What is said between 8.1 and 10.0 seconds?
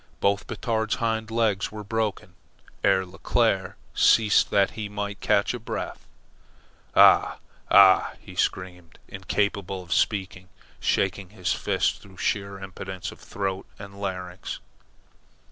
he screamed, incapable of